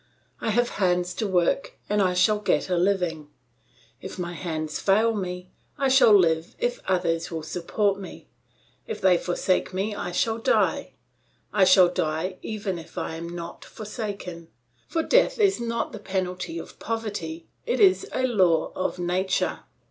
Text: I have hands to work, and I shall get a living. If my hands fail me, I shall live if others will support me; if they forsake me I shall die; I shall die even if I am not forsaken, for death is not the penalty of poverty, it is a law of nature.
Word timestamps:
I 0.39 0.49
have 0.49 0.69
hands 0.81 1.13
to 1.13 1.27
work, 1.27 1.77
and 1.87 2.01
I 2.01 2.15
shall 2.15 2.39
get 2.39 2.71
a 2.71 2.75
living. 2.75 3.27
If 4.01 4.17
my 4.17 4.33
hands 4.33 4.79
fail 4.79 5.13
me, 5.15 5.51
I 5.77 5.89
shall 5.89 6.11
live 6.17 6.55
if 6.57 6.79
others 6.87 7.29
will 7.29 7.43
support 7.43 7.99
me; 7.99 8.27
if 8.87 8.99
they 8.99 9.19
forsake 9.19 9.75
me 9.75 9.93
I 9.93 10.11
shall 10.11 10.39
die; 10.39 10.93
I 11.53 11.65
shall 11.65 11.87
die 11.89 12.39
even 12.41 12.79
if 12.79 12.97
I 12.97 13.15
am 13.15 13.29
not 13.29 13.63
forsaken, 13.63 14.47
for 14.87 15.03
death 15.03 15.37
is 15.37 15.59
not 15.59 15.91
the 15.91 15.99
penalty 15.99 16.57
of 16.57 16.79
poverty, 16.79 17.45
it 17.67 17.79
is 17.79 18.09
a 18.11 18.25
law 18.25 18.71
of 18.75 18.97
nature. 18.97 19.59